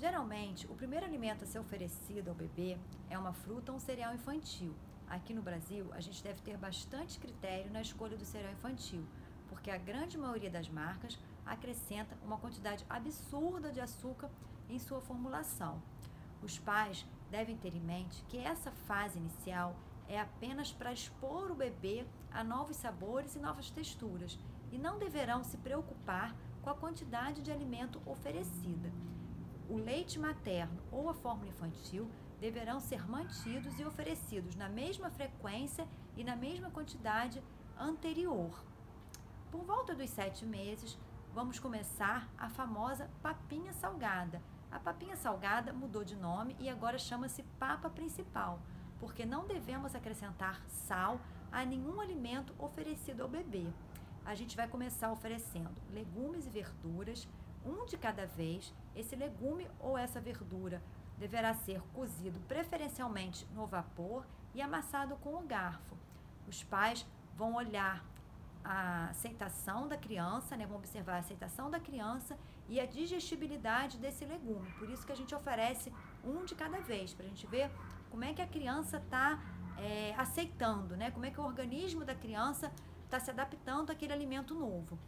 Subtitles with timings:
[0.00, 2.78] Geralmente, o primeiro alimento a ser oferecido ao bebê
[3.10, 4.74] é uma fruta ou um cereal infantil.
[5.06, 9.04] Aqui no Brasil, a gente deve ter bastante critério na escolha do cereal infantil,
[9.46, 14.30] porque a grande maioria das marcas acrescenta uma quantidade absurda de açúcar
[14.70, 15.82] em sua formulação.
[16.42, 19.76] Os pais devem ter em mente que essa fase inicial
[20.08, 24.38] é apenas para expor o bebê a novos sabores e novas texturas
[24.72, 28.90] e não deverão se preocupar com a quantidade de alimento oferecida.
[29.70, 35.86] O leite materno ou a fórmula infantil deverão ser mantidos e oferecidos na mesma frequência
[36.16, 37.40] e na mesma quantidade
[37.78, 38.50] anterior.
[39.48, 40.98] Por volta dos sete meses,
[41.32, 44.42] vamos começar a famosa papinha salgada.
[44.72, 48.60] A papinha salgada mudou de nome e agora chama-se papa principal,
[48.98, 51.20] porque não devemos acrescentar sal
[51.52, 53.68] a nenhum alimento oferecido ao bebê
[54.24, 57.26] a gente vai começar oferecendo legumes e verduras,
[57.64, 58.74] um de cada vez.
[58.94, 60.82] Esse legume ou essa verdura
[61.18, 65.96] deverá ser cozido preferencialmente no vapor e amassado com o garfo.
[66.48, 68.04] Os pais vão olhar
[68.64, 70.66] a aceitação da criança, né?
[70.66, 72.36] vão observar a aceitação da criança
[72.68, 74.70] e a digestibilidade desse legume.
[74.78, 75.92] Por isso que a gente oferece
[76.24, 77.70] um de cada vez, para a gente ver
[78.10, 79.40] como é que a criança está
[79.78, 81.10] é, aceitando, né?
[81.10, 82.70] como é que o organismo da criança
[83.04, 84.98] está se adaptando àquele alimento novo.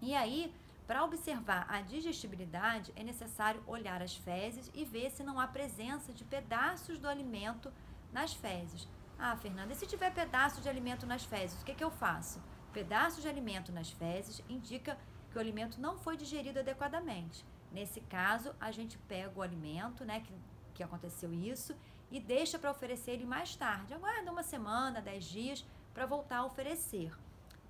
[0.00, 0.52] E aí,
[0.90, 6.12] para observar a digestibilidade, é necessário olhar as fezes e ver se não há presença
[6.12, 7.72] de pedaços do alimento
[8.12, 8.88] nas fezes.
[9.16, 12.42] Ah, Fernanda, e se tiver pedaço de alimento nas fezes, o que, que eu faço?
[12.72, 14.98] Pedaço de alimento nas fezes indica
[15.30, 17.46] que o alimento não foi digerido adequadamente.
[17.70, 20.34] Nesse caso, a gente pega o alimento, né, que,
[20.74, 21.72] que aconteceu isso,
[22.10, 23.94] e deixa para oferecer ele mais tarde.
[23.94, 27.16] Aguarda uma semana, dez dias, para voltar a oferecer,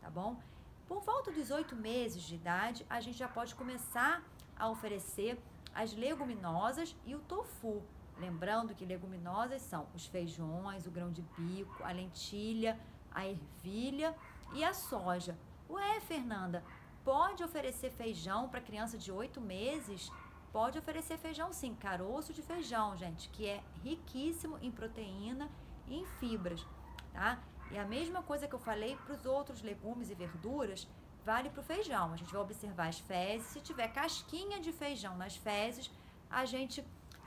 [0.00, 0.40] tá bom?
[0.88, 4.22] Por volta dos oito meses de idade, a gente já pode começar
[4.58, 5.38] a oferecer
[5.74, 7.82] as leguminosas e o tofu.
[8.18, 12.80] Lembrando que leguminosas são os feijões, o grão de bico, a lentilha,
[13.12, 14.16] a ervilha
[14.54, 15.38] e a soja.
[15.68, 16.64] Ué, Fernanda,
[17.04, 20.10] pode oferecer feijão para criança de oito meses?
[20.50, 25.50] Pode oferecer feijão sim, caroço de feijão, gente, que é riquíssimo em proteína
[25.86, 26.66] e em fibras,
[27.12, 27.38] tá?
[27.70, 30.88] E a mesma coisa que eu falei para os outros legumes e verduras
[31.24, 32.12] vale para o feijão.
[32.12, 33.46] A gente vai observar as fezes.
[33.48, 35.90] Se tiver casquinha de feijão nas fezes,
[36.30, 36.84] a gente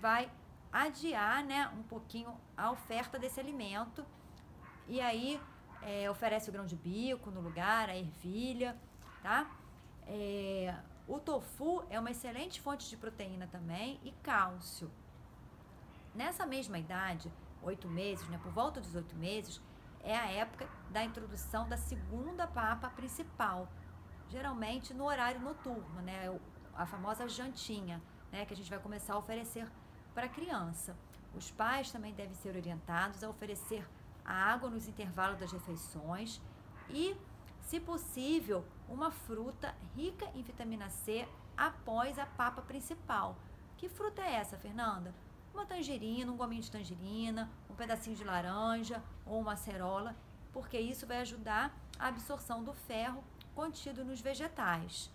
[0.00, 0.30] vai
[0.72, 4.04] adiar né, um pouquinho a oferta desse alimento.
[4.88, 5.40] E aí
[5.82, 8.76] é, oferece o grão de bico no lugar, a ervilha,
[9.22, 9.50] tá?
[10.06, 10.74] É,
[11.06, 14.90] o tofu é uma excelente fonte de proteína também e cálcio.
[16.14, 17.32] Nessa mesma idade,
[17.62, 19.60] oito meses, né, por volta dos oito meses,
[20.02, 23.68] é a época da introdução da segunda papa principal,
[24.28, 26.38] geralmente no horário noturno, né?
[26.74, 28.44] A famosa jantinha, né?
[28.44, 29.70] Que a gente vai começar a oferecer
[30.14, 30.96] para a criança.
[31.34, 33.88] Os pais também devem ser orientados a oferecer
[34.24, 36.40] água nos intervalos das refeições
[36.88, 37.16] e,
[37.60, 41.26] se possível, uma fruta rica em vitamina C
[41.56, 43.36] após a papa principal.
[43.76, 45.14] Que fruta é essa, Fernanda?
[45.52, 50.16] Uma tangerina, um gominho de tangerina, um pedacinho de laranja ou uma acerola,
[50.52, 53.22] porque isso vai ajudar a absorção do ferro
[53.54, 55.10] contido nos vegetais.